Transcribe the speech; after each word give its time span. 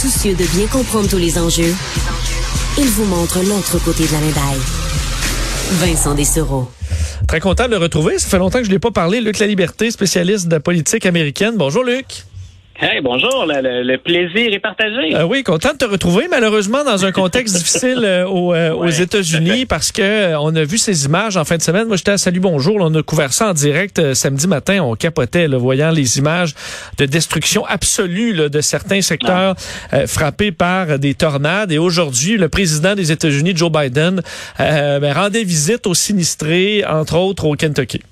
Soucieux 0.00 0.36
de 0.36 0.44
bien 0.56 0.68
comprendre 0.68 1.08
tous 1.08 1.16
les 1.16 1.40
enjeux, 1.40 1.74
il 2.78 2.84
vous 2.84 3.04
montre 3.04 3.40
l'autre 3.42 3.82
côté 3.84 4.06
de 4.06 4.12
la 4.12 4.20
médaille. 4.20 4.60
Vincent 5.80 6.14
Dessereau. 6.14 6.70
Très 7.26 7.40
content 7.40 7.66
de 7.66 7.72
le 7.72 7.78
retrouver. 7.78 8.20
Ça 8.20 8.28
fait 8.28 8.38
longtemps 8.38 8.58
que 8.58 8.64
je 8.64 8.68
ne 8.68 8.74
l'ai 8.74 8.78
pas 8.78 8.92
parlé. 8.92 9.20
Luc 9.20 9.40
La 9.40 9.48
Liberté, 9.48 9.90
spécialiste 9.90 10.46
de 10.46 10.58
politique 10.58 11.04
américaine. 11.04 11.54
Bonjour, 11.56 11.82
Luc. 11.82 12.26
Hey, 12.80 13.00
bonjour, 13.02 13.44
le, 13.44 13.96
plaisir 13.96 14.52
est 14.52 14.60
partagé. 14.60 15.12
Euh, 15.12 15.24
oui, 15.24 15.42
content 15.42 15.72
de 15.72 15.78
te 15.78 15.84
retrouver, 15.84 16.28
malheureusement 16.30 16.84
dans 16.84 17.04
un 17.04 17.10
contexte 17.10 17.56
difficile 17.58 18.02
euh, 18.04 18.24
euh, 18.24 18.72
aux 18.72 18.88
États-Unis 18.88 19.66
parce 19.68 19.90
que 19.90 20.36
on 20.36 20.54
a 20.54 20.62
vu 20.62 20.78
ces 20.78 21.04
images 21.04 21.36
en 21.36 21.44
fin 21.44 21.56
de 21.56 21.62
semaine. 21.62 21.88
Moi, 21.88 21.96
j'étais 21.96 22.12
à 22.12 22.18
Salut 22.18 22.38
Bonjour, 22.38 22.76
on 22.78 22.94
a 22.94 23.02
couvert 23.02 23.32
ça 23.32 23.48
en 23.48 23.52
direct 23.52 24.14
samedi 24.14 24.46
matin, 24.46 24.80
on 24.84 24.94
capotait, 24.94 25.48
là, 25.48 25.58
voyant 25.58 25.90
les 25.90 26.18
images 26.18 26.54
de 26.98 27.06
destruction 27.06 27.66
absolue 27.66 28.48
de 28.48 28.60
certains 28.60 29.00
secteurs 29.00 29.56
frappés 30.06 30.52
par 30.52 31.00
des 31.00 31.14
tornades. 31.14 31.72
Et 31.72 31.78
aujourd'hui, 31.78 32.36
le 32.36 32.48
président 32.48 32.94
des 32.94 33.10
États-Unis, 33.10 33.54
Joe 33.56 33.72
Biden, 33.72 34.22
ben, 34.56 35.12
rendait 35.12 35.42
visite 35.42 35.88
aux 35.88 35.94
sinistrés, 35.94 36.84
entre 36.86 37.16
autres 37.16 37.44
au 37.44 37.56
Kentucky. 37.56 38.02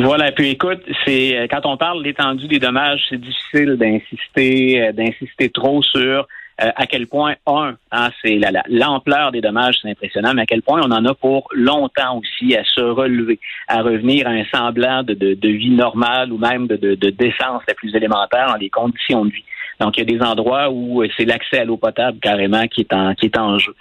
Voilà, 0.00 0.30
puis 0.30 0.50
écoute, 0.50 0.80
c'est 1.04 1.36
euh, 1.36 1.46
quand 1.50 1.66
on 1.66 1.76
parle 1.76 2.04
d'étendue 2.04 2.46
des 2.46 2.60
dommages, 2.60 3.00
c'est 3.10 3.20
difficile 3.20 3.74
d'insister, 3.74 4.80
euh, 4.80 4.92
d'insister 4.92 5.50
trop 5.50 5.82
sur 5.82 6.28
euh, 6.60 6.70
à 6.76 6.86
quel 6.86 7.08
point, 7.08 7.34
un, 7.48 7.74
hein, 7.90 8.10
c'est 8.22 8.38
l'ampleur 8.68 9.32
des 9.32 9.40
dommages, 9.40 9.80
c'est 9.82 9.90
impressionnant, 9.90 10.34
mais 10.34 10.42
à 10.42 10.46
quel 10.46 10.62
point 10.62 10.80
on 10.84 10.92
en 10.92 11.04
a 11.04 11.14
pour 11.14 11.48
longtemps 11.52 12.18
aussi 12.18 12.54
à 12.54 12.62
se 12.62 12.80
relever, 12.80 13.40
à 13.66 13.82
revenir 13.82 14.28
à 14.28 14.30
un 14.30 14.44
semblant 14.54 15.02
de, 15.02 15.14
de, 15.14 15.48
vie 15.48 15.70
normale 15.70 16.32
ou 16.32 16.38
même 16.38 16.68
de, 16.68 16.76
de, 16.76 16.94
de 16.94 17.10
décence 17.10 17.62
la 17.66 17.74
plus 17.74 17.92
élémentaire 17.96 18.46
dans 18.46 18.56
les 18.56 18.70
conditions 18.70 19.24
de 19.24 19.32
vie. 19.32 19.44
Donc, 19.80 19.96
il 19.96 20.00
y 20.00 20.02
a 20.14 20.18
des 20.18 20.24
endroits 20.24 20.70
où 20.70 21.02
c'est 21.16 21.24
l'accès 21.24 21.58
à 21.58 21.64
l'eau 21.64 21.76
potable 21.76 22.18
carrément 22.20 22.66
qui 22.66 22.80
est 22.80 22.92
en, 22.92 23.14
qui 23.14 23.26
est 23.26 23.38
en 23.38 23.58
jeu. 23.58 23.74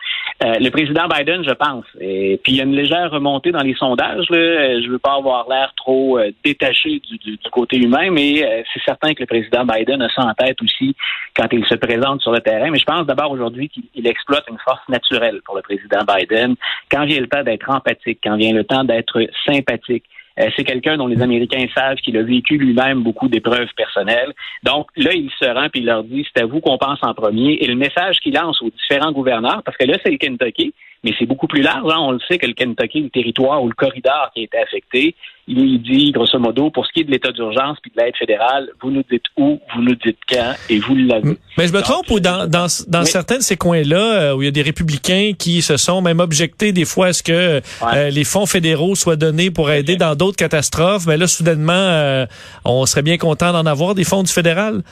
Euh, 0.44 0.54
le 0.60 0.70
président 0.70 1.08
Biden, 1.08 1.44
je 1.44 1.54
pense. 1.54 1.86
Et 2.00 2.40
puis 2.44 2.54
il 2.54 2.58
y 2.58 2.62
a 2.62 2.64
une 2.64 2.76
légère 2.76 3.10
remontée 3.10 3.52
dans 3.52 3.64
les 3.64 3.74
sondages. 3.74 4.30
Là. 4.30 4.38
Euh, 4.38 4.82
je 4.84 4.90
veux 4.90 5.00
pas 5.00 5.16
avoir 5.16 5.50
l'air 5.50 5.74
trop 5.76 6.20
euh, 6.20 6.32
détaché 6.46 7.00
du, 7.00 7.18
du, 7.18 7.38
côté 7.52 7.78
humain, 7.78 8.12
mais 8.12 8.66
c'est 8.72 8.84
certain 8.84 9.14
que 9.14 9.22
le 9.22 9.26
président 9.26 9.66
Biden 9.66 10.02
a 10.02 10.10
ça 10.10 10.24
en 10.24 10.34
tête 10.34 10.62
aussi 10.62 10.96
quand 11.36 11.48
il 11.52 11.66
se 11.66 11.76
présente 11.76 12.22
sur 12.22 12.32
le 12.32 12.40
terrain. 12.40 12.70
Mais 12.70 12.78
je 12.78 12.86
pense 12.86 13.08
d'abord 13.08 13.32
aujourd'hui 13.32 13.70
qu'il 13.70 14.08
exploite 14.08 14.44
une 14.50 14.60
force 14.60 14.88
naturelle 14.90 15.42
pour 15.44 15.56
le 15.56 15.64
président 15.64 16.02
Biden. 16.08 16.56
Quand 16.92 17.06
vient 17.06 17.20
le 17.20 17.28
temps 17.28 17.44
d'être 17.44 17.70
empathique, 17.70 18.20
quand 18.24 18.36
vient 18.36 18.54
le 18.54 18.64
temps 18.64 18.84
d'être 18.84 19.20
sympathique, 19.46 20.04
euh, 20.04 20.17
c'est 20.56 20.64
quelqu'un 20.64 20.98
dont 20.98 21.08
les 21.08 21.22
Américains 21.22 21.66
savent 21.76 21.98
qu'il 21.98 22.18
a 22.18 22.24
vécu 22.24 22.58
lui-même 22.58 23.02
beaucoup 23.02 23.28
d'épreuves 23.28 23.70
personnelles. 23.76 24.34
Donc 24.64 24.88
là, 24.96 25.12
il 25.14 25.30
se 25.40 25.46
rend 25.46 25.70
puis 25.70 25.82
il 25.82 25.86
leur 25.86 26.04
dit 26.04 26.26
c'est 26.34 26.44
à 26.44 26.46
vous 26.46 26.60
qu'on 26.60 26.78
pense 26.78 27.00
en 27.02 27.14
premier. 27.14 27.54
Et 27.62 27.68
le 27.68 27.76
message 27.76 28.20
qu'il 28.20 28.34
lance 28.34 28.62
aux 28.62 28.70
différents 28.70 29.12
gouverneurs, 29.12 29.62
parce 29.64 29.78
que 29.78 29.86
là, 29.86 29.98
c'est 30.04 30.12
le 30.12 30.18
Kentucky, 30.18 30.74
mais 31.08 31.16
c'est 31.18 31.26
beaucoup 31.26 31.48
plus 31.48 31.62
large. 31.62 31.90
Hein. 31.90 32.00
On 32.00 32.12
le 32.12 32.20
sait 32.28 32.38
que 32.38 32.46
le 32.46 32.54
Kentucky, 32.54 33.02
le 33.02 33.10
territoire 33.10 33.64
ou 33.64 33.70
le 33.70 33.74
corridor 33.74 34.30
qui 34.34 34.42
a 34.42 34.44
été 34.44 34.58
affecté, 34.58 35.16
il 35.48 35.82
dit, 35.82 36.12
grosso 36.12 36.38
modo, 36.38 36.70
pour 36.70 36.86
ce 36.86 36.92
qui 36.92 37.00
est 37.00 37.04
de 37.06 37.12
l'état 37.12 37.32
d'urgence 37.32 37.78
puis 37.82 37.90
de 37.96 38.02
l'aide 38.02 38.16
fédérale, 38.18 38.68
vous 38.82 38.92
nous 38.92 39.04
dites 39.10 39.24
où, 39.38 39.62
vous 39.74 39.82
nous 39.82 39.96
dites 39.96 40.18
quand, 40.30 40.54
et 40.70 40.80
vous 40.80 40.96
l'avez. 40.96 41.38
Mais 41.58 41.68
je 41.68 41.74
me 41.74 41.82
trompe 41.82 42.10
ou 42.12 42.20
dans, 42.20 42.50
dans, 42.50 42.68
dans 42.90 43.06
certains 43.06 43.38
de 43.38 43.42
ces 43.42 43.56
coins-là, 43.56 43.98
euh, 43.98 44.36
où 44.36 44.42
il 44.42 44.46
y 44.46 44.48
a 44.50 44.52
des 44.52 44.62
républicains 44.62 45.32
qui 45.40 45.62
se 45.62 45.78
sont 45.78 46.02
même 46.02 46.20
objectés 46.20 46.74
des 46.74 46.84
fois 46.84 47.08
à 47.08 47.14
ce 47.14 47.24
que 47.24 47.62
euh, 47.94 48.10
les 48.10 48.26
fonds 48.26 48.46
fédéraux 48.46 48.96
soient 48.96 49.16
donnés 49.16 49.50
pour 49.50 49.72
aider 49.72 49.96
dans 49.96 50.16
d'autres 50.16 50.36
catastrophes, 50.36 51.08
mais 51.08 51.16
là, 51.16 51.28
soudainement, 51.28 51.72
euh, 51.72 52.26
on 52.66 52.86
serait 52.86 53.04
bien 53.04 53.18
content 53.18 53.54
d'en 53.54 53.66
avoir 53.66 53.96
des 53.96 54.04
fonds 54.04 54.24
du 54.24 54.32
fédéral. 54.32 54.84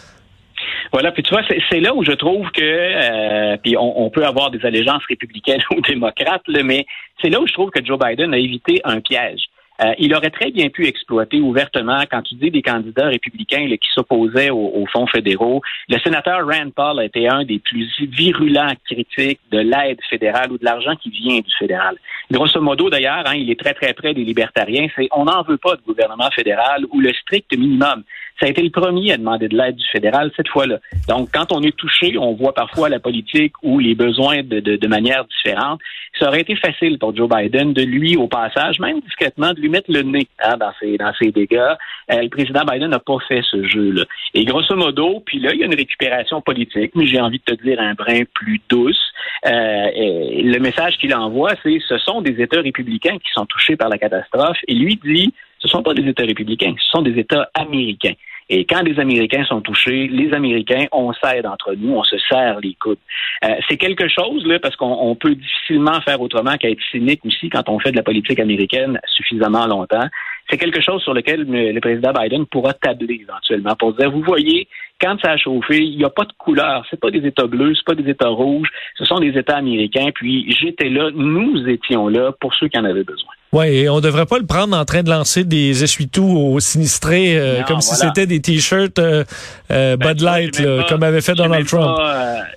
Voilà, 0.96 1.12
puis 1.12 1.24
tu 1.24 1.34
vois, 1.34 1.44
c'est 1.70 1.82
là 1.82 1.94
où 1.94 2.06
je 2.06 2.14
trouve 2.14 2.50
que, 2.52 2.62
euh, 2.64 3.58
puis 3.62 3.76
on, 3.78 4.10
peut 4.10 4.26
avoir 4.26 4.50
des 4.50 4.66
allégeances 4.66 5.04
républicaines 5.10 5.60
ou 5.76 5.82
démocrates, 5.82 6.48
mais 6.64 6.86
c'est 7.22 7.28
là 7.28 7.42
où 7.42 7.48
je 7.48 7.52
trouve 7.52 7.70
que 7.70 7.84
Joe 7.84 8.00
Biden 8.00 8.34
a 8.34 8.38
évité 8.38 8.80
un 8.86 9.02
piège. 9.02 9.42
Euh, 9.82 9.92
il 10.00 10.16
aurait 10.16 10.30
très 10.30 10.52
bien 10.52 10.70
pu 10.70 10.88
exploiter 10.88 11.42
ouvertement, 11.42 12.02
quand 12.10 12.22
tu 12.22 12.36
dis 12.36 12.50
des 12.50 12.62
candidats 12.62 13.08
républicains 13.08 13.68
qui 13.68 13.90
s'opposaient 13.94 14.52
aux, 14.52 14.86
fonds 14.90 15.08
fédéraux, 15.08 15.62
le 15.90 16.00
sénateur 16.00 16.48
Rand 16.48 16.70
Paul 16.74 17.00
a 17.02 17.04
été 17.04 17.28
un 17.28 17.44
des 17.44 17.60
plus 17.60 17.90
virulents 18.00 18.72
critiques 18.86 19.42
de 19.52 19.60
l'aide 19.60 20.00
fédérale 20.10 20.54
ou 20.54 20.58
de 20.58 20.64
l'argent 20.64 20.96
qui 20.96 21.10
vient 21.10 21.40
du 21.40 21.52
fédéral. 21.60 21.98
Grosso 22.32 22.62
modo, 22.62 22.90
d'ailleurs, 22.90 23.24
hein, 23.26 23.36
il 23.36 23.52
est 23.52 23.60
très 23.60 23.74
très 23.74 23.94
près 23.94 24.14
des 24.14 24.24
libertariens, 24.24 24.88
c'est 24.96 25.10
on 25.12 25.26
n'en 25.26 25.44
veut 25.44 25.58
pas 25.58 25.76
de 25.76 25.82
gouvernement 25.86 26.32
fédéral 26.32 26.86
ou 26.90 27.02
le 27.02 27.12
strict 27.12 27.52
minimum. 27.58 28.06
Ça 28.40 28.48
a 28.48 28.50
été 28.50 28.62
le 28.62 28.70
premier 28.70 29.14
à 29.14 29.18
demander 29.18 29.48
de 29.48 29.58
l'aide 29.58 29.76
du 29.76 29.88
fédéral 29.88 30.32
cette 30.36 30.50
fois-là. 30.50 30.80
Donc, 31.08 31.30
quand 31.34 31.52
on 31.52 31.62
est 31.62 31.76
touché, 31.76 32.18
on 32.18 32.34
voit 32.34 32.54
parfois 32.54 32.90
la 32.90 33.00
politique 33.00 33.54
ou 33.64 33.80
les 33.80 33.96
besoins 33.96 34.44
de, 34.44 34.60
de, 34.60 34.76
de 34.76 34.88
manière 34.88 35.26
différente. 35.26 35.80
Ça 36.20 36.28
aurait 36.28 36.42
été 36.42 36.56
facile 36.56 36.98
pour 36.98 37.16
Joe 37.16 37.30
Biden 37.30 37.74
de 37.74 37.82
lui, 37.82 38.16
au 38.18 38.28
passage, 38.28 38.80
même 38.80 39.00
discrètement, 39.02 39.54
de 39.54 39.60
lui 39.60 39.70
mettre 39.70 39.92
le 39.92 40.02
nez 40.02 40.28
hein, 40.44 40.58
dans, 40.58 40.72
ses, 40.80 40.98
dans 40.98 41.14
ses 41.14 41.32
dégâts. 41.32 41.76
Euh, 42.12 42.22
le 42.22 42.30
président 42.30 42.64
Biden 42.66 42.90
n'a 42.90 43.00
pas 43.00 43.18
fait 43.28 43.42
ce 43.50 43.68
jeu-là. 43.68 44.04
Et 44.34 44.46
grosso 44.46 44.76
modo, 44.76 45.22
puis 45.26 45.40
là, 45.40 45.52
il 45.54 45.60
y 45.60 45.64
a 45.64 45.66
une 45.66 45.76
récupération 45.76 46.42
politique, 46.42 46.92
mais 46.96 47.06
j'ai 47.06 47.20
envie 47.20 47.42
de 47.46 47.56
te 47.56 47.62
dire 47.64 47.80
un 47.80 47.94
brin 47.94 48.24
plus 48.34 48.62
douce. 48.70 49.00
Euh, 49.46 49.52
le 49.52 50.58
message 50.60 50.98
qu'il 50.98 51.14
envoie, 51.14 51.52
c'est 51.64 51.80
ce 51.88 51.98
sont 51.98 52.22
des 52.22 52.42
États 52.42 52.62
républicains 52.62 53.18
qui 53.18 53.32
sont 53.34 53.46
touchés 53.46 53.76
par 53.76 53.90
la 53.90 53.98
catastrophe. 53.98 54.58
Et 54.68 54.74
lui 54.74 55.00
dit 55.04 55.34
ce 55.66 55.70
ne 55.78 55.82
sont 55.82 55.84
pas 55.84 55.94
des 55.94 56.08
États 56.08 56.24
républicains, 56.24 56.76
ce 56.78 56.90
sont 56.90 57.02
des 57.02 57.20
États 57.20 57.50
américains. 57.54 58.14
Et 58.48 58.66
quand 58.66 58.84
les 58.84 59.00
Américains 59.00 59.44
sont 59.46 59.62
touchés, 59.62 60.08
les 60.08 60.32
Américains, 60.34 60.86
on 60.92 61.12
s'aide 61.14 61.48
entre 61.48 61.74
nous, 61.74 61.96
on 61.96 62.04
se 62.04 62.18
serre 62.30 62.60
les 62.62 62.76
coudes. 62.76 63.00
Euh, 63.44 63.56
c'est 63.68 63.78
quelque 63.78 64.08
chose, 64.08 64.46
là, 64.46 64.60
parce 64.60 64.76
qu'on 64.76 65.16
peut 65.16 65.34
difficilement 65.34 66.00
faire 66.02 66.22
autrement 66.22 66.56
qu'être 66.58 66.82
cynique 66.92 67.26
aussi 67.26 67.50
quand 67.50 67.68
on 67.70 67.80
fait 67.80 67.92
de 67.92 67.98
la 67.98 68.04
politique 68.04 68.40
américaine 68.40 69.00
suffisamment 69.08 69.66
longtemps. 69.66 70.08
C'est 70.48 70.58
quelque 70.58 70.80
chose 70.80 71.02
sur 71.02 71.16
lequel 71.16 71.46
le 71.50 71.80
président 71.80 72.14
Biden 72.14 72.46
pourra 72.46 72.74
tabler 72.74 73.22
éventuellement 73.28 73.76
pour 73.76 73.94
dire, 73.94 74.12
vous 74.12 74.22
voyez, 74.22 74.68
quand 75.02 75.20
ça 75.20 75.32
a 75.32 75.38
chauffé, 75.38 75.84
il 75.84 75.98
n'y 75.98 76.06
a 76.06 76.12
pas 76.12 76.26
de 76.26 76.34
couleur. 76.38 76.86
C'est 76.92 77.00
pas 77.00 77.10
des 77.10 77.26
États 77.26 77.48
bleus, 77.48 77.74
c'est 77.76 77.86
pas 77.86 78.00
des 78.00 78.10
États 78.10 78.30
rouges, 78.30 78.70
ce 78.96 79.06
sont 79.06 79.20
des 79.20 79.36
États 79.38 79.58
américains. 79.58 80.12
Puis 80.14 80.52
j'étais 80.52 80.90
là, 80.90 81.10
nous 81.16 81.68
étions 81.68 82.08
là 82.08 82.32
pour 82.40 82.54
ceux 82.54 82.68
qui 82.68 82.78
en 82.78 82.86
avaient 82.86 83.04
besoin. 83.04 83.34
Oui, 83.56 83.68
et 83.68 83.90
on 83.90 84.02
devrait 84.02 84.26
pas 84.26 84.38
le 84.38 84.46
prendre 84.46 84.76
en 84.76 84.84
train 84.84 85.02
de 85.02 85.10
lancer 85.10 85.46
des 85.46 85.82
essuie-tout 85.82 86.26
aux 86.26 86.60
sinistrés 86.60 87.40
euh, 87.40 87.64
comme 87.64 87.80
si 87.80 87.96
c'était 87.96 88.26
des 88.26 88.42
t-shirts 88.42 89.00
euh, 89.00 89.24
euh 89.72 89.96
ben, 89.96 90.12
Bud 90.12 90.22
Light, 90.24 90.62
comme 90.90 91.04
avait 91.04 91.22
fait 91.22 91.36
Donald 91.36 91.66
Trump. 91.66 91.98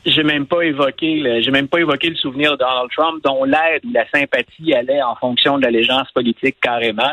J'ai 0.04 0.25
même 0.25 0.47
pas 0.47 0.62
évoqué, 0.62 1.41
j'ai 1.41 1.50
même 1.53 1.69
pas 1.69 1.78
évoqué 1.78 2.10
le 2.10 2.16
souvenir 2.16 2.50
de 2.50 2.56
Donald 2.56 2.91
Trump, 2.97 3.22
dont 3.22 3.44
l'aide 3.44 3.84
ou 3.84 3.92
la 3.94 4.10
sympathie 4.10 4.75
allait 4.75 5.00
en 5.00 5.14
fonction 5.14 5.56
de 5.58 5.62
l'allégeance 5.62 6.10
politique 6.10 6.56
carrément. 6.60 7.12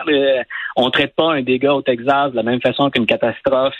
On 0.75 0.89
traite 0.89 1.13
pas 1.15 1.33
un 1.33 1.43
dégât 1.43 1.75
au 1.75 1.83
Texas 1.83 2.31
de 2.31 2.37
la 2.37 2.43
même 2.43 2.61
façon 2.61 2.89
qu'une 2.89 3.05
catastrophe 3.05 3.75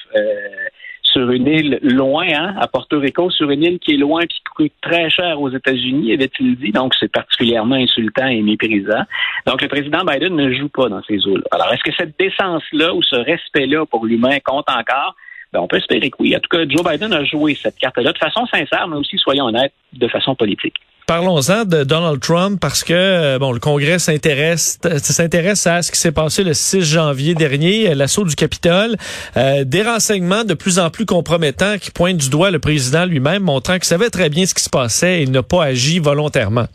sur 1.15 1.31
une 1.31 1.47
île 1.47 1.79
loin, 1.81 2.27
hein, 2.27 2.55
à 2.59 2.67
Porto 2.67 2.99
Rico, 2.99 3.29
sur 3.29 3.49
une 3.49 3.63
île 3.63 3.79
qui 3.79 3.93
est 3.93 3.97
loin, 3.97 4.25
qui 4.25 4.41
coûte 4.53 4.73
très 4.81 5.09
cher 5.09 5.39
aux 5.39 5.49
États-Unis, 5.49 6.11
avait-il 6.11 6.57
dit. 6.57 6.71
Donc, 6.71 6.93
c'est 6.99 7.11
particulièrement 7.11 7.75
insultant 7.75 8.27
et 8.27 8.41
méprisant. 8.41 9.03
Donc, 9.45 9.61
le 9.61 9.67
président 9.67 10.03
Biden 10.03 10.35
ne 10.35 10.53
joue 10.53 10.69
pas 10.69 10.89
dans 10.89 11.03
ces 11.03 11.25
eaux-là. 11.27 11.43
Alors, 11.51 11.71
est-ce 11.71 11.83
que 11.83 11.95
cette 11.95 12.17
décence-là 12.17 12.93
ou 12.93 13.03
ce 13.03 13.15
respect-là 13.15 13.85
pour 13.85 14.05
l'humain 14.05 14.39
compte 14.43 14.69
encore? 14.69 15.15
Ben, 15.53 15.59
on 15.59 15.67
peut 15.67 15.77
espérer 15.77 16.09
que 16.09 16.17
oui. 16.19 16.35
En 16.35 16.39
tout 16.39 16.49
cas, 16.49 16.67
Joe 16.67 16.83
Biden 16.83 17.13
a 17.13 17.23
joué 17.23 17.55
cette 17.55 17.77
carte-là 17.77 18.11
de 18.11 18.17
façon 18.17 18.45
sincère, 18.47 18.87
mais 18.87 18.97
aussi, 18.97 19.17
soyons 19.17 19.45
honnêtes, 19.45 19.73
de 19.93 20.07
façon 20.07 20.35
politique. 20.35 20.75
Parlons-en 21.07 21.65
de 21.65 21.83
Donald 21.83 22.19
Trump 22.19 22.59
parce 22.59 22.83
que 22.83 22.91
euh, 22.91 23.37
bon, 23.37 23.51
le 23.51 23.59
Congrès 23.59 23.99
s'intéresse 23.99 24.79
s'intéresse 25.03 25.67
à 25.67 25.83
ce 25.83 25.91
qui 25.91 25.99
s'est 25.99 26.11
passé 26.11 26.43
le 26.43 26.55
6 26.55 26.81
janvier 26.81 27.35
dernier, 27.35 27.93
l'assaut 27.93 28.25
du 28.25 28.35
Capitole, 28.35 28.95
euh, 29.37 29.63
des 29.65 29.83
renseignements 29.83 30.43
de 30.43 30.55
plus 30.55 30.79
en 30.79 30.89
plus 30.89 31.05
compromettants 31.05 31.77
qui 31.77 31.91
pointent 31.91 32.17
du 32.17 32.31
doigt 32.31 32.49
le 32.49 32.57
président 32.57 33.05
lui-même, 33.05 33.43
montrant 33.43 33.75
qu'il 33.75 33.83
savait 33.83 34.09
très 34.09 34.29
bien 34.29 34.47
ce 34.47 34.55
qui 34.55 34.63
se 34.63 34.69
passait 34.69 35.21
et 35.21 35.27
n'a 35.27 35.43
pas 35.43 35.63
agi 35.63 35.99
volontairement. 35.99 36.65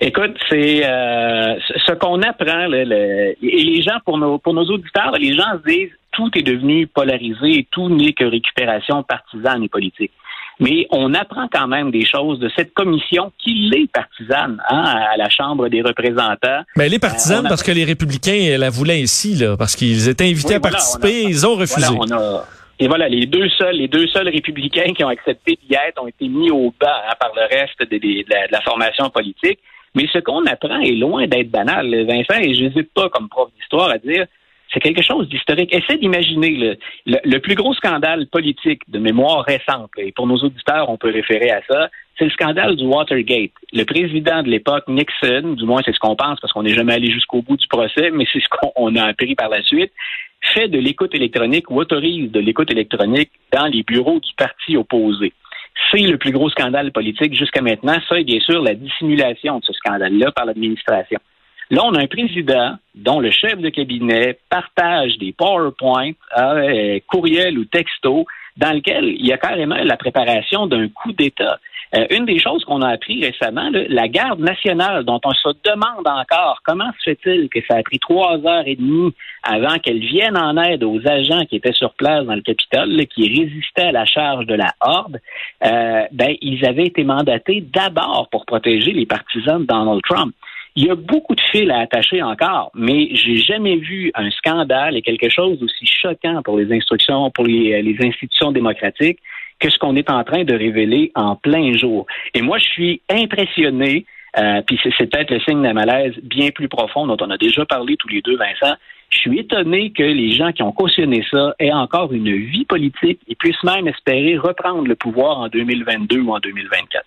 Écoute, 0.00 0.36
c'est 0.50 0.84
euh, 0.84 1.54
ce 1.86 1.92
qu'on 1.94 2.20
apprend, 2.22 2.72
et 2.72 2.84
les 2.84 3.82
gens, 3.82 3.98
pour 4.04 4.18
nos, 4.18 4.38
pour 4.38 4.54
nos 4.54 4.64
auditeurs, 4.64 5.12
les 5.12 5.34
gens 5.34 5.58
disent 5.66 5.92
tout 6.12 6.30
est 6.34 6.42
devenu 6.42 6.86
polarisé 6.86 7.58
et 7.58 7.68
tout 7.70 7.88
n'est 7.88 8.12
que 8.12 8.24
récupération 8.24 9.02
partisane 9.02 9.62
et 9.62 9.68
politique 9.68 10.12
mais 10.58 10.86
on 10.90 11.12
apprend 11.14 11.48
quand 11.52 11.68
même 11.68 11.90
des 11.90 12.04
choses 12.04 12.38
de 12.38 12.50
cette 12.56 12.72
commission 12.72 13.32
qui 13.38 13.70
est 13.74 13.90
partisane 13.92 14.58
hein, 14.68 14.84
à 15.12 15.16
la 15.16 15.28
Chambre 15.28 15.68
des 15.68 15.82
représentants. 15.82 16.62
Mais 16.76 16.86
elle 16.86 16.94
est 16.94 16.98
partisane 16.98 17.46
euh, 17.46 17.48
parce 17.48 17.62
que 17.62 17.72
les 17.72 17.84
républicains 17.84 18.56
la 18.58 18.70
voulaient 18.70 19.00
ici, 19.00 19.34
là, 19.34 19.56
parce 19.56 19.76
qu'ils 19.76 20.08
étaient 20.08 20.24
invités 20.24 20.54
à 20.54 20.60
participer, 20.60 21.24
ils 21.24 21.46
ont 21.46 21.56
refusé. 21.56 21.94
et 22.78 22.88
voilà, 22.88 23.08
les 23.08 23.26
deux 23.26 23.48
seuls, 23.50 23.76
les 23.76 23.88
deux 23.88 24.06
seuls 24.08 24.28
républicains 24.28 24.94
qui 24.94 25.04
ont 25.04 25.08
accepté 25.08 25.58
d'y 25.62 25.74
être 25.74 26.02
ont 26.02 26.08
été 26.08 26.28
mis 26.28 26.50
au 26.50 26.72
bas 26.80 27.02
hein, 27.08 27.14
par 27.20 27.32
le 27.34 27.42
reste 27.42 27.90
de, 27.90 28.50
la, 28.50 28.60
formation 28.62 29.10
politique. 29.10 29.58
Mais 29.96 30.06
ce 30.12 30.18
qu'on 30.18 30.44
apprend 30.44 30.78
est 30.80 30.92
loin 30.92 31.26
d'être 31.26 31.50
banal, 31.50 31.88
Vincent, 32.04 32.38
et 32.40 32.54
je 32.54 32.64
n'hésite 32.64 32.92
pas 32.92 33.08
comme 33.08 33.30
prof 33.30 33.48
d'histoire 33.58 33.90
à 33.90 33.98
dire 33.98 34.26
C'est 34.72 34.80
quelque 34.80 35.02
chose 35.02 35.26
d'historique. 35.28 35.74
Essaie 35.74 35.96
d'imaginer 35.96 36.50
le, 37.06 37.18
le, 37.24 37.38
plus 37.38 37.54
gros 37.54 37.72
scandale 37.72 38.26
politique 38.26 38.82
de 38.88 38.98
mémoire 38.98 39.42
récente, 39.44 39.90
et 39.96 40.12
pour 40.12 40.26
nos 40.26 40.36
auditeurs, 40.36 40.90
on 40.90 40.98
peut 40.98 41.10
référer 41.10 41.50
à 41.50 41.62
ça, 41.66 41.88
c'est 42.18 42.24
le 42.24 42.30
scandale 42.30 42.76
du 42.76 42.84
Watergate. 42.84 43.52
Le 43.72 43.84
président 43.84 44.42
de 44.42 44.48
l'époque, 44.48 44.84
Nixon, 44.86 45.54
du 45.54 45.64
moins 45.64 45.80
c'est 45.82 45.94
ce 45.94 45.98
qu'on 45.98 46.14
pense 46.14 46.40
parce 46.40 46.52
qu'on 46.52 46.62
n'est 46.62 46.74
jamais 46.74 46.94
allé 46.94 47.10
jusqu'au 47.10 47.40
bout 47.40 47.56
du 47.56 47.66
procès, 47.66 48.10
mais 48.10 48.26
c'est 48.30 48.40
ce 48.40 48.48
qu'on 48.48 48.94
a 48.96 49.04
appris 49.04 49.34
par 49.34 49.48
la 49.48 49.62
suite, 49.62 49.92
fait 50.54 50.68
de 50.68 50.78
l'écoute 50.78 51.14
électronique 51.14 51.70
ou 51.70 51.80
autorise 51.80 52.30
de 52.30 52.40
l'écoute 52.40 52.70
électronique 52.70 53.30
dans 53.50 53.66
les 53.66 53.82
bureaux 53.82 54.20
du 54.20 54.32
parti 54.36 54.76
opposé. 54.76 55.32
C'est 55.90 56.02
le 56.02 56.18
plus 56.18 56.32
gros 56.32 56.50
scandale 56.50 56.92
politique 56.92 57.34
jusqu'à 57.34 57.60
maintenant. 57.60 57.98
Ça, 58.08 58.18
et 58.18 58.24
bien 58.24 58.40
sûr, 58.40 58.62
la 58.62 58.74
dissimulation 58.74 59.58
de 59.58 59.64
ce 59.64 59.72
scandale-là 59.72 60.32
par 60.32 60.46
l'administration. 60.46 61.18
Là, 61.70 61.82
on 61.84 61.94
a 61.94 62.02
un 62.02 62.06
président 62.06 62.76
dont 62.94 63.20
le 63.20 63.30
chef 63.30 63.58
de 63.58 63.68
cabinet 63.70 64.38
partage 64.48 65.18
des 65.18 65.32
PowerPoint, 65.32 66.12
euh, 66.38 67.00
courriels 67.08 67.58
ou 67.58 67.64
textos 67.64 68.24
dans 68.56 68.72
lequel 68.72 69.04
il 69.04 69.26
y 69.26 69.32
a 69.32 69.38
carrément 69.38 69.76
la 69.76 69.96
préparation 69.96 70.66
d'un 70.66 70.88
coup 70.88 71.12
d'État. 71.12 71.58
Euh, 71.94 72.06
une 72.10 72.24
des 72.24 72.40
choses 72.40 72.64
qu'on 72.64 72.82
a 72.82 72.88
appris 72.88 73.24
récemment, 73.24 73.70
la 73.72 74.08
garde 74.08 74.40
nationale, 74.40 75.04
dont 75.04 75.20
on 75.24 75.32
se 75.32 75.48
demande 75.64 76.06
encore 76.06 76.60
comment 76.64 76.90
se 76.98 77.10
fait-il 77.10 77.48
que 77.48 77.60
ça 77.68 77.76
a 77.76 77.82
pris 77.82 78.00
trois 78.00 78.38
heures 78.44 78.66
et 78.66 78.74
demie 78.74 79.12
avant 79.44 79.78
qu'elle 79.78 80.00
vienne 80.00 80.36
en 80.36 80.60
aide 80.60 80.82
aux 80.82 81.00
agents 81.06 81.44
qui 81.44 81.56
étaient 81.56 81.72
sur 81.72 81.94
place 81.94 82.24
dans 82.26 82.34
le 82.34 82.42
Capitole, 82.42 83.06
qui 83.06 83.28
résistaient 83.28 83.88
à 83.88 83.92
la 83.92 84.04
charge 84.04 84.46
de 84.46 84.54
la 84.54 84.72
Horde, 84.80 85.20
euh, 85.64 86.02
ben, 86.10 86.34
ils 86.40 86.66
avaient 86.66 86.86
été 86.86 87.04
mandatés 87.04 87.60
d'abord 87.60 88.28
pour 88.32 88.46
protéger 88.46 88.92
les 88.92 89.06
partisans 89.06 89.60
de 89.60 89.66
Donald 89.66 90.00
Trump. 90.02 90.34
Il 90.78 90.84
y 90.84 90.90
a 90.90 90.94
beaucoup 90.94 91.34
de 91.34 91.40
fils 91.40 91.70
à 91.70 91.78
attacher 91.78 92.22
encore, 92.22 92.70
mais 92.74 93.08
j'ai 93.14 93.36
jamais 93.36 93.76
vu 93.76 94.10
un 94.14 94.30
scandale 94.30 94.94
et 94.94 95.00
quelque 95.00 95.30
chose 95.30 95.58
d'aussi 95.58 95.86
choquant 95.86 96.42
pour 96.42 96.58
les 96.58 96.70
instructions, 96.70 97.30
pour 97.30 97.46
les, 97.46 97.80
les 97.80 97.96
institutions 98.06 98.52
démocratiques 98.52 99.18
que 99.58 99.70
ce 99.70 99.78
qu'on 99.78 99.96
est 99.96 100.10
en 100.10 100.22
train 100.22 100.44
de 100.44 100.54
révéler 100.54 101.12
en 101.14 101.34
plein 101.34 101.72
jour. 101.72 102.06
Et 102.34 102.42
moi, 102.42 102.58
je 102.58 102.64
suis 102.64 103.00
impressionné, 103.08 104.04
euh, 104.38 104.60
puis 104.66 104.78
c'est 104.82 105.10
peut-être 105.10 105.30
le 105.30 105.40
signe 105.40 105.62
d'un 105.62 105.72
malaise 105.72 106.12
bien 106.22 106.50
plus 106.50 106.68
profond 106.68 107.06
dont 107.06 107.16
on 107.22 107.30
a 107.30 107.38
déjà 107.38 107.64
parlé 107.64 107.96
tous 107.96 108.08
les 108.08 108.20
deux, 108.20 108.36
Vincent. 108.36 108.76
Je 109.08 109.18
suis 109.18 109.38
étonné 109.38 109.92
que 109.92 110.02
les 110.02 110.32
gens 110.32 110.52
qui 110.52 110.62
ont 110.62 110.72
cautionné 110.72 111.24
ça 111.30 111.54
aient 111.58 111.72
encore 111.72 112.12
une 112.12 112.36
vie 112.36 112.66
politique 112.66 113.20
et 113.28 113.34
puissent 113.34 113.64
même 113.64 113.88
espérer 113.88 114.36
reprendre 114.36 114.86
le 114.86 114.94
pouvoir 114.94 115.38
en 115.38 115.48
2022 115.48 116.20
ou 116.20 116.34
en 116.34 116.38
2024. 116.38 117.06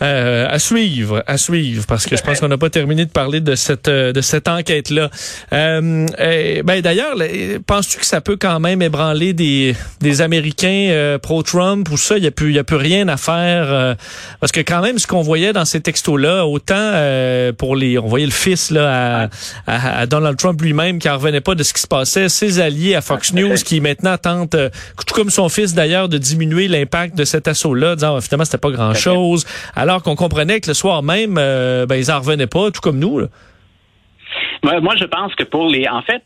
Euh, 0.00 0.46
à 0.48 0.58
suivre, 0.60 1.24
à 1.26 1.38
suivre, 1.38 1.84
parce 1.86 2.06
que 2.06 2.16
je 2.16 2.22
pense 2.22 2.38
qu'on 2.38 2.48
n'a 2.48 2.58
pas 2.58 2.70
terminé 2.70 3.04
de 3.04 3.10
parler 3.10 3.40
de 3.40 3.56
cette 3.56 3.88
euh, 3.88 4.12
de 4.12 4.20
cette 4.20 4.46
enquête 4.46 4.90
là. 4.90 5.10
Euh, 5.52 6.06
ben 6.64 6.80
d'ailleurs, 6.80 7.16
penses-tu 7.66 7.98
que 7.98 8.06
ça 8.06 8.20
peut 8.20 8.36
quand 8.40 8.60
même 8.60 8.80
ébranler 8.80 9.32
des 9.32 9.74
des 10.00 10.20
Américains 10.20 10.88
euh, 10.90 11.18
pro-Trump 11.18 11.88
ou 11.90 11.96
ça? 11.96 12.16
Il 12.16 12.22
y 12.22 12.28
a 12.28 12.30
plus 12.30 12.50
il 12.50 12.54
y 12.54 12.58
a 12.60 12.64
plus 12.64 12.76
rien 12.76 13.08
à 13.08 13.16
faire 13.16 13.96
parce 14.38 14.52
que 14.52 14.60
quand 14.60 14.82
même 14.82 14.98
ce 14.98 15.06
qu'on 15.08 15.22
voyait 15.22 15.52
dans 15.52 15.64
ces 15.64 15.80
textos 15.80 16.20
là, 16.20 16.46
autant 16.46 16.92
pour 17.58 17.74
les 17.74 17.98
on 17.98 18.06
voyait 18.06 18.26
le 18.26 18.32
fils 18.32 18.70
là 18.70 19.28
à, 19.66 20.00
à, 20.00 20.06
Donald 20.06 20.36
Trump 20.36 20.60
lui-même 20.62 21.00
qui 21.00 21.08
en 21.08 21.16
revenait 21.16 21.40
pas 21.40 21.56
de 21.56 21.62
ce 21.64 21.72
qui 21.72 21.82
se 21.82 21.88
passait, 21.88 22.28
ses 22.28 22.60
alliés 22.60 22.94
à 22.94 23.00
Fox 23.00 23.32
News 23.32 23.56
qui 23.64 23.80
maintenant 23.80 24.16
tentent, 24.16 24.56
tout 25.06 25.14
comme 25.14 25.30
son 25.30 25.48
fils 25.48 25.74
d'ailleurs, 25.74 26.08
de 26.08 26.18
diminuer 26.18 26.68
l'impact 26.68 27.16
de 27.16 27.24
cet 27.24 27.48
assaut 27.48 27.74
là, 27.74 27.96
disant 27.96 28.16
oh, 28.16 28.20
finalement 28.20 28.44
c'était 28.44 28.58
pas 28.58 28.70
grand 28.70 28.94
chose 28.94 29.44
alors 29.74 29.87
qu'on 30.02 30.14
comprenait 30.14 30.60
que 30.60 30.68
le 30.68 30.74
soir 30.74 31.02
même, 31.02 31.36
euh, 31.38 31.86
ben, 31.86 31.96
ils 31.96 32.10
en 32.10 32.18
revenaient 32.18 32.46
pas, 32.46 32.70
tout 32.70 32.80
comme 32.80 32.98
nous. 32.98 33.20
Moi, 34.62 34.94
je 34.96 35.04
pense 35.04 35.34
que 35.34 35.44
pour 35.44 35.68
les, 35.68 35.88
en 35.88 36.02
fait, 36.02 36.22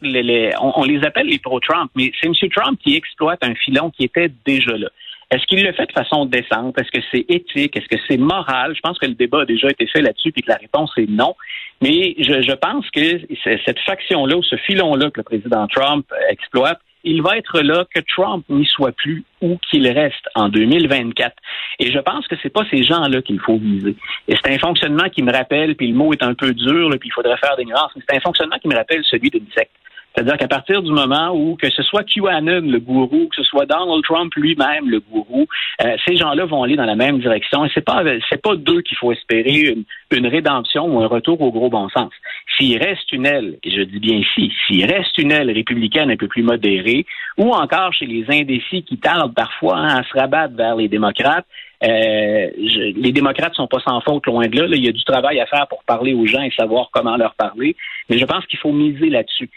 on, 0.61 0.85
les 0.85 1.05
appelle 1.05 1.27
les 1.27 1.39
pro-Trump, 1.39 1.91
mais 1.95 2.11
c'est 2.21 2.27
M. 2.27 2.35
Trump 2.51 2.79
qui 2.83 2.97
exploite 2.97 3.39
un 3.43 3.55
filon 3.55 3.91
qui 3.91 4.05
était 4.05 4.31
déjà 4.45 4.77
là. 4.77 4.89
Est-ce 5.31 5.47
qu'il 5.47 5.63
le 5.65 5.73
fait 5.73 5.87
de 5.87 5.93
façon 5.93 6.27
décente? 6.27 6.79
Est-ce 6.79 6.91
que 6.91 7.05
c'est 7.11 7.25
éthique? 7.29 7.77
Est-ce 7.77 7.89
que 7.89 8.01
c'est 8.09 8.19
moral? 8.19 8.75
Je 8.75 8.81
pense 8.81 8.99
que 8.99 9.07
le 9.07 9.15
débat 9.15 9.43
a 9.43 9.45
déjà 9.47 9.69
été 9.71 9.87
fait 9.87 10.03
là-dessus 10.03 10.33
et 10.37 10.43
que 10.43 10.51
la 10.51 10.57
réponse 10.57 10.93
est 10.99 11.09
non. 11.09 11.35
Mais 11.81 12.15
je, 12.19 12.43
je 12.43 12.53
pense 12.53 12.89
que 12.91 13.21
cette 13.65 13.81
faction-là 13.81 14.37
ou 14.37 14.43
ce 14.43 14.57
filon-là 14.57 15.11
que 15.11 15.21
le 15.21 15.23
président 15.23 15.67
Trump 15.69 16.07
exploite, 16.29 16.81
il 17.05 17.23
va 17.23 17.37
être 17.37 17.61
là 17.61 17.85
que 17.93 18.01
Trump 18.15 18.45
n'y 18.49 18.67
soit 18.67 18.93
plus 18.93 19.25
ou 19.41 19.59
qu'il 19.71 19.89
reste 19.89 20.29
en 20.35 20.49
2024. 20.49 21.35
Et 21.79 21.91
je 21.91 21.99
pense 21.99 22.27
que 22.29 22.37
c'est 22.43 22.53
pas 22.53 22.65
ces 22.71 22.83
gens-là 22.83 23.23
qu'il 23.23 23.41
faut 23.41 23.59
viser. 23.59 23.97
Et 24.29 24.35
c'est 24.37 24.53
un 24.53 24.59
fonctionnement 24.59 25.09
qui 25.09 25.23
me 25.23 25.33
rappelle, 25.33 25.75
puis 25.75 25.89
le 25.89 25.95
mot 25.95 26.13
est 26.13 26.23
un 26.23 26.35
peu 26.35 26.53
dur, 26.53 26.91
puis 27.01 27.09
il 27.09 27.13
faudrait 27.13 27.37
faire 27.39 27.57
des 27.57 27.65
nuances, 27.65 27.91
mais 27.97 28.03
c'est 28.09 28.17
un 28.17 28.21
fonctionnement 28.21 28.57
qui 28.59 28.69
me 28.69 28.77
rappelle 28.77 29.03
celui 29.05 29.31
d'une 29.31 29.51
secte. 29.55 29.73
C'est-à-dire 30.15 30.37
qu'à 30.37 30.49
partir 30.49 30.83
du 30.83 30.93
moment 30.93 31.31
où 31.35 31.57
que 31.57 31.71
ce 31.71 31.83
soit 31.83 32.05
QAnon 32.05 32.61
le 32.61 32.79
gourou, 32.79 33.29
que 33.29 33.37
ce 33.37 33.45
soit 33.45 33.67
Donald 33.67 34.03
Trump 34.05 34.33
lui-même 34.37 34.91
le 34.91 35.01
gourou, 35.01 35.47
euh, 35.83 35.97
ces 36.07 36.17
gens-là 36.17 36.45
vont 36.45 36.63
aller 36.63 36.77
dans 36.77 36.85
la 36.85 36.97
même 36.97 37.19
direction. 37.19 37.65
Et 37.65 37.71
c'est 37.73 37.85
pas 37.85 38.03
c'est 38.29 38.43
pas 38.43 38.57
d'eux 38.57 38.83
qu'il 38.83 38.97
faut 38.99 39.13
espérer 39.13 39.61
une, 39.61 39.85
une, 40.11 40.27
rédemption 40.27 40.85
ou 40.85 41.01
un 41.01 41.07
retour 41.07 41.41
au 41.41 41.51
gros 41.51 41.71
bon 41.71 41.89
sens. 41.89 42.11
S'il 42.57 42.77
reste 42.79 43.11
une 43.13 43.27
aile, 43.27 43.59
et 43.65 43.71
je 43.71 43.83
dis 43.83 44.01
bien 44.01 44.21
si, 44.35 44.53
s'il 44.67 44.85
reste 44.85 45.17
une 45.19 45.33
aile 45.33 45.51
républicaine 45.51 46.11
un 46.11 46.17
peu 46.17 46.29
plus 46.29 46.43
modérée, 46.43 47.07
ou 47.39 47.51
encore 47.53 47.93
chez 47.95 48.07
les 48.07 48.25
indécis 48.29 48.83
qui 48.83 48.99
tardent 48.99 49.35
parfois 49.35 49.79
hein, 49.79 50.01
à 50.01 50.03
se 50.03 50.19
rabattre 50.19 50.55
vers 50.55 50.77
les 50.77 50.89
démocrates, 50.89 51.47
euh, 51.83 52.51
les 52.57 53.13
démocrates 53.13 53.55
sont 53.55 53.67
pas 53.67 53.81
sans 53.81 54.01
faute 54.03 54.27
loin 54.27 54.47
de 54.47 54.61
là. 54.61 54.67
Il 54.77 54.85
y 54.85 54.89
a 54.89 54.93
du 54.93 55.05
travail 55.05 55.41
à 55.41 55.47
faire 55.47 55.67
pour 55.69 55.83
parler 55.85 56.15
aux 56.15 56.27
gens 56.27 56.43
et 56.43 56.53
savoir 56.53 56.91
comment 56.93 57.17
leur 57.17 57.35
parler. 57.35 57.75
Mais 58.09 58.19
je 58.19 58.25
pense 58.25 58.47
qu'il 58.47 58.59
faut 58.59 58.73
miser 58.73 59.11
là-dessus. 59.11 59.51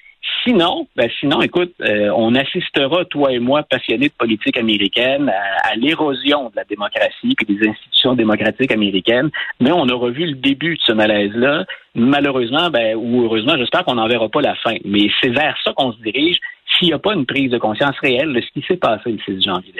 Sinon, 0.44 0.88
ben 0.95 1.10
sinon, 1.19 1.42
écoute, 1.42 1.74
euh, 1.81 2.10
on 2.16 2.36
assistera, 2.36 3.06
toi 3.06 3.31
et 3.31 3.39
moi, 3.39 3.63
passionnés 3.63 4.10
de 4.10 4.13
politique 4.13 4.57
américaine, 4.57 5.31
à, 5.63 5.75
l'érosion 5.75 6.50
de 6.50 6.56
la 6.56 6.63
démocratie 6.63 7.36
et 7.42 7.45
des 7.45 7.68
institutions 7.68 8.13
démocratiques 8.13 8.72
américaines. 8.72 9.30
Mais 9.60 9.72
on 9.72 9.88
aura 9.88 10.10
vu 10.10 10.25
le 10.27 10.36
début 10.36 10.75
de 10.75 10.81
ce 10.81 10.94
malaise-là. 10.94 11.66
Malheureusement, 11.95 12.69
ben, 12.69 12.95
ou 12.95 13.24
heureusement, 13.24 13.56
j'espère 13.57 13.86
qu'on 13.86 13.95
n'en 13.95 14.07
verra 14.07 14.30
pas 14.30 14.42
la 14.42 14.56
fin. 14.56 14.75
Mais 14.83 15.10
c'est 15.22 15.30
vers 15.30 15.56
ça 15.63 15.74
qu'on 15.74 15.94
se 15.94 16.01
dirige 16.01 16.38
s'il 16.78 16.89
n'y 16.89 16.94
a 16.94 17.00
pas 17.00 17.13
une 17.13 17.25
prise 17.25 17.51
de 17.51 17.57
conscience 17.57 17.95
réelle 18.01 18.33
de 18.33 18.42
ce 18.42 18.48
qui 18.51 18.66
s'est 18.68 18.78
passé 18.78 19.12
le 19.12 19.19
6 19.25 19.44
janvier. 19.44 19.74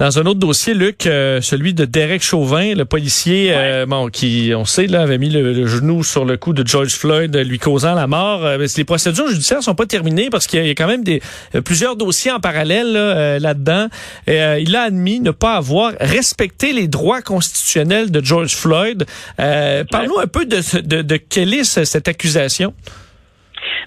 Dans 0.00 0.18
un 0.18 0.26
autre 0.26 0.40
dossier, 0.40 0.74
Luc, 0.74 1.06
euh, 1.06 1.40
celui 1.40 1.72
de 1.72 1.84
Derek 1.84 2.20
Chauvin, 2.20 2.74
le 2.74 2.84
policier 2.84 3.52
euh, 3.54 3.86
bon, 3.86 4.08
qui, 4.08 4.52
on 4.56 4.64
sait, 4.64 4.88
là, 4.88 5.02
avait 5.02 5.18
mis 5.18 5.30
le, 5.30 5.66
genou 5.68 6.02
sur 6.02 6.24
le 6.24 6.36
cou 6.36 6.52
de 6.52 6.66
George 6.66 6.94
Floyd, 6.94 7.36
lui 7.36 7.60
causant 7.60 7.94
la 7.94 8.08
mort. 8.08 8.44
Euh, 8.44 8.66
les 8.76 8.84
procédures 8.84 9.28
judiciaires 9.28 9.62
sont 9.62 9.76
pas 9.76 9.86
terminées 9.86 10.30
parce 10.30 10.48
qu'il 10.48 10.66
y, 10.66 10.70
a 10.70 10.74
quand 10.74 10.88
même 10.88 11.04
des 11.04 11.22
plusieurs 11.64 11.94
dossiers 11.94 12.32
en 12.32 12.40
parallèle 12.40 12.92
là-dedans. 13.40 13.86
il 14.26 14.74
a 14.74 14.82
admis 14.82 15.20
ne 15.20 15.30
pas 15.30 15.54
avoir 15.54 15.92
respecté 16.00 16.72
les 16.72 16.88
droits 16.88 17.22
constitutionnels 17.22 18.10
de 18.10 18.24
George 18.24 18.56
Floyd. 18.56 19.06
Parle-nous 19.36 20.18
un 20.18 20.26
peu 20.26 20.44
de, 20.44 20.80
de, 20.80 21.02
de 21.02 21.16
quelle 21.16 21.54
est 21.54 21.84
cette 21.84 22.08
accusation? 22.08 22.74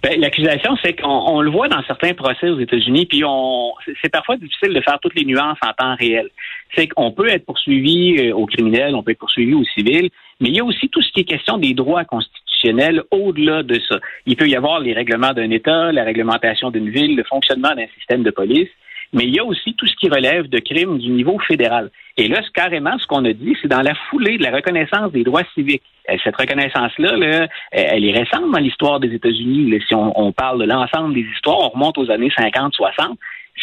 Ben, 0.04 0.20
L'accusation, 0.20 0.78
c'est 0.84 1.00
qu'on 1.00 1.42
le 1.42 1.50
voit 1.50 1.68
dans 1.68 1.84
certains 1.84 2.14
procès 2.14 2.50
aux 2.50 2.60
États-Unis, 2.60 3.06
puis 3.06 3.24
on 3.26 3.74
c'est 4.02 4.12
parfois 4.12 4.38
difficile 4.38 4.74
de 4.74 4.82
faire 4.82 5.00
toutes 5.02 5.16
les 5.16 5.26
nuances 5.26 5.58
en 5.62 5.74
temps 5.74 5.96
réel. 5.96 6.30
C'est 6.76 6.88
qu'on 6.88 7.12
peut 7.12 7.30
être 7.30 7.46
poursuivi 7.46 8.18
euh, 8.20 8.36
au 8.36 8.46
criminel, 8.46 8.96
on 8.96 9.04
peut 9.04 9.12
être 9.12 9.20
poursuivi 9.20 9.54
au 9.54 9.64
civil, 9.64 10.10
mais 10.40 10.50
il 10.50 10.56
y 10.56 10.60
a 10.60 10.66
aussi 10.66 10.90
tout 10.90 11.02
ce 11.02 11.12
qui 11.12 11.22
est 11.22 11.26
question 11.26 11.58
des 11.58 11.74
droits 11.74 12.06
constitutionnels 12.06 13.04
au-delà 13.12 13.64
de 13.64 13.80
ça. 13.90 14.00
Il 14.26 14.36
peut 14.36 14.48
y 14.48 14.56
avoir 14.56 14.80
les 14.80 14.94
règlements 14.94 15.34
d'un 15.34 15.50
État, 15.52 15.92
la 15.92 16.04
réglementation 16.04 16.72
d'une 16.72 16.90
ville, 16.90 17.16
le 17.16 17.24
fonctionnement 17.24 17.74
d'un 17.76 17.88
système 17.98 18.24
de 18.24 18.32
police, 18.32 18.70
mais 19.14 19.26
il 19.26 19.36
y 19.36 19.40
a 19.40 19.46
aussi 19.46 19.74
tout 19.76 19.88
ce 19.88 19.96
qui 19.96 20.10
relève 20.10 20.48
de 20.48 20.60
crimes 20.60 20.98
du 20.98 21.10
niveau 21.10 21.38
fédéral. 21.40 21.90
Et 22.18 22.28
là, 22.28 22.42
carrément, 22.54 22.98
ce 22.98 23.06
qu'on 23.08 23.26
a 23.26 23.34
dit, 23.34 23.56
c'est 23.62 23.68
dans 23.68 23.82
la 23.82 23.94
foulée 24.10 24.38
de 24.38 24.44
la 24.44 24.52
reconnaissance 24.52 25.12
des 25.12 25.24
droits 25.24 25.44
civiques. 25.54 25.84
Euh, 26.10 26.18
cette 26.24 26.36
reconnaissance-là, 26.36 27.16
là, 27.18 27.48
elle 27.72 28.06
est 28.06 28.18
récente 28.18 28.52
dans 28.52 28.60
l'histoire 28.60 29.00
des 29.00 29.14
États-Unis. 29.14 29.80
Si 29.88 29.94
on, 29.94 30.20
on, 30.20 30.32
parle 30.32 30.60
de 30.60 30.66
l'ensemble 30.66 31.14
des 31.14 31.26
histoires, 31.36 31.60
on 31.60 31.70
remonte 31.70 31.98
aux 31.98 32.10
années 32.10 32.30
50-60 32.30 33.16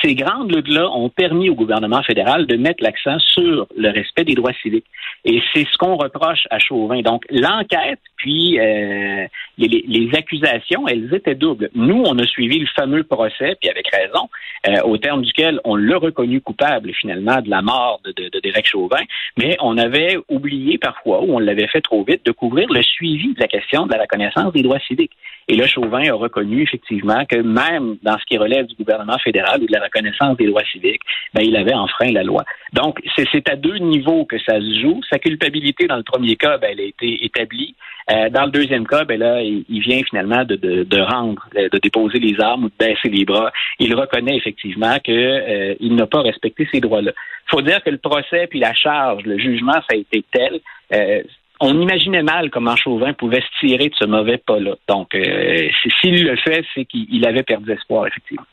ces 0.02 0.14
grandes 0.14 0.54
luttes-là 0.54 0.90
ont 0.90 1.08
permis 1.08 1.50
au 1.50 1.54
gouvernement 1.54 2.02
fédéral 2.02 2.46
de 2.46 2.56
mettre 2.56 2.82
l'accent 2.82 3.18
sur 3.18 3.66
le 3.76 3.90
respect 3.90 4.24
des 4.24 4.34
droits 4.34 4.52
civiques. 4.62 4.86
Et 5.24 5.40
c'est 5.52 5.66
ce 5.70 5.78
qu'on 5.78 5.96
reproche 5.96 6.46
à 6.50 6.58
Chauvin. 6.58 7.00
Donc, 7.00 7.24
l'enquête, 7.30 8.00
puis 8.16 8.58
euh, 8.58 9.26
les, 9.58 10.10
accusations, 10.14 10.86
elles 10.88 11.12
étaient 11.14 11.34
doubles. 11.34 11.70
Nous, 11.74 12.02
on 12.04 12.18
a 12.18 12.26
suivi 12.26 12.58
le 12.58 12.66
fameux 12.66 13.04
procès, 13.04 13.56
puis 13.60 13.70
avec 13.70 13.88
raison, 13.88 14.28
euh, 14.68 14.80
au 14.82 14.98
terme 14.98 15.22
duquel 15.22 15.60
on 15.64 15.76
l'a 15.76 15.96
reconnu 15.96 16.40
coupable, 16.40 16.92
finalement, 16.94 17.40
de 17.40 17.50
la 17.50 17.62
mort 17.62 18.00
de, 18.04 18.12
de, 18.12 18.28
de 18.28 18.40
Derek 18.40 18.66
Chauvin, 18.66 19.02
mais 19.36 19.56
on 19.60 19.78
avait 19.78 20.18
oublié 20.28 20.78
parfois, 20.78 21.22
ou 21.22 21.34
on 21.34 21.38
l'avait 21.38 21.68
fait 21.68 21.80
trop 21.80 22.04
vite, 22.04 22.24
de 22.24 22.32
couvrir 22.32 22.68
le 22.72 22.82
suivi 22.82 23.34
de 23.34 23.40
la 23.40 23.48
question 23.48 23.86
de 23.86 23.92
la 23.92 24.02
reconnaissance 24.02 24.52
des 24.52 24.62
droits 24.62 24.80
civiques. 24.80 25.16
Et 25.48 25.56
là, 25.56 25.66
Chauvin 25.66 26.02
a 26.08 26.14
reconnu 26.14 26.62
effectivement 26.62 27.24
que 27.26 27.36
même 27.36 27.96
dans 28.02 28.18
ce 28.18 28.24
qui 28.24 28.38
relève 28.38 28.66
du 28.66 28.74
gouvernement 28.76 29.18
fédéral 29.18 29.62
ou 29.62 29.66
de 29.66 29.72
la 29.72 29.82
reconnaissance 29.84 30.36
des 30.36 30.46
droits 30.46 30.64
civiques, 30.72 31.02
ben, 31.34 31.42
il 31.42 31.56
avait 31.56 31.74
enfreint 31.74 32.10
la 32.12 32.22
loi. 32.22 32.44
Donc, 32.72 33.00
c'est 33.16 33.48
à 33.48 33.56
deux 33.56 33.76
niveaux 33.78 34.24
que 34.24 34.38
ça 34.38 34.58
se 34.60 34.80
joue. 34.80 35.00
Sa 35.10 35.18
culpabilité, 35.18 35.86
dans 35.86 35.96
le 35.96 36.02
premier 36.02 36.36
cas, 36.36 36.58
ben, 36.58 36.70
elle 36.72 36.80
a 36.80 36.84
été 36.84 37.24
établie. 37.24 37.74
Euh, 38.10 38.28
dans 38.28 38.44
le 38.44 38.50
deuxième 38.50 38.86
cas, 38.86 39.04
ben 39.04 39.18
là, 39.18 39.40
il, 39.42 39.80
vient 39.80 40.02
finalement 40.02 40.44
de, 40.44 40.56
de, 40.56 40.84
de, 40.84 41.00
rendre, 41.00 41.48
de 41.54 41.78
déposer 41.78 42.18
les 42.18 42.38
armes 42.38 42.64
ou 42.64 42.68
de 42.68 42.74
baisser 42.78 43.08
les 43.08 43.24
bras. 43.24 43.50
Il 43.78 43.94
reconnaît 43.94 44.36
effectivement 44.36 44.98
qu'il 44.98 45.14
euh, 45.14 45.74
n'a 45.80 46.06
pas 46.06 46.20
respecté 46.20 46.68
ces 46.70 46.80
droits-là. 46.80 47.12
Il 47.46 47.50
faut 47.50 47.62
dire 47.62 47.82
que 47.82 47.90
le 47.90 47.98
procès 47.98 48.46
puis 48.46 48.60
la 48.60 48.74
charge, 48.74 49.24
le 49.24 49.38
jugement, 49.38 49.72
ça 49.72 49.92
a 49.92 49.96
été 49.96 50.22
tel. 50.30 50.60
Euh, 50.92 51.22
on 51.60 51.80
imaginait 51.80 52.22
mal 52.22 52.50
comment 52.50 52.76
Chauvin 52.76 53.12
pouvait 53.12 53.40
se 53.40 53.66
tirer 53.66 53.88
de 53.88 53.94
ce 53.98 54.04
mauvais 54.04 54.38
pas-là. 54.38 54.74
Donc, 54.88 55.14
euh, 55.14 55.68
s'il 56.00 56.24
le 56.24 56.36
fait, 56.36 56.64
c'est 56.74 56.84
qu'il 56.84 57.24
avait 57.26 57.42
perdu 57.42 57.72
espoir, 57.72 58.06
effectivement. 58.06 58.44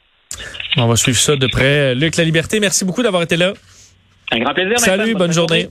On 0.78 0.88
va 0.88 0.96
suivre 0.96 1.18
ça 1.18 1.36
de 1.36 1.48
près. 1.48 1.96
Luc 1.96 2.16
La 2.16 2.24
Liberté, 2.24 2.60
merci 2.60 2.86
beaucoup 2.86 3.04
d'avoir 3.04 3.24
été 3.24 3.38
là. 3.38 3.54
Un 4.32 4.40
grand 4.40 4.54
plaisir. 4.54 4.80
Salut, 4.80 5.14
bonne 5.14 5.34
journée. 5.34 5.68